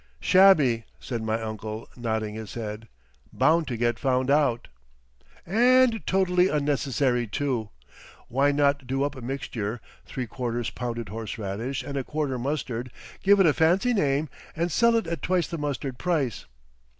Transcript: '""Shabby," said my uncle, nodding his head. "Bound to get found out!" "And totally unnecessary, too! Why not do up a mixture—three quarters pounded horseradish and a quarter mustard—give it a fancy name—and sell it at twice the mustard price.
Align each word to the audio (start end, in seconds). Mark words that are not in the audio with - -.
'""Shabby," 0.19 0.85
said 0.99 1.21
my 1.21 1.39
uncle, 1.39 1.87
nodding 1.95 2.33
his 2.33 2.55
head. 2.55 2.87
"Bound 3.31 3.67
to 3.67 3.77
get 3.77 3.99
found 3.99 4.31
out!" 4.31 4.67
"And 5.45 6.01
totally 6.07 6.47
unnecessary, 6.49 7.27
too! 7.27 7.69
Why 8.27 8.51
not 8.51 8.87
do 8.87 9.03
up 9.03 9.15
a 9.15 9.21
mixture—three 9.21 10.25
quarters 10.25 10.71
pounded 10.71 11.09
horseradish 11.09 11.83
and 11.83 11.97
a 11.97 12.03
quarter 12.03 12.39
mustard—give 12.39 13.39
it 13.39 13.45
a 13.45 13.53
fancy 13.53 13.93
name—and 13.93 14.71
sell 14.71 14.95
it 14.95 15.05
at 15.05 15.21
twice 15.21 15.45
the 15.45 15.59
mustard 15.59 15.99
price. 15.99 16.47